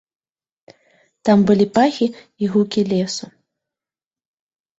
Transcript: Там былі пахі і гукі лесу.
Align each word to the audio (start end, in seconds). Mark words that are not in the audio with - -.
Там 1.29 1.43
былі 1.51 1.67
пахі 1.75 2.07
і 2.41 2.49
гукі 2.55 2.81
лесу. 2.95 3.25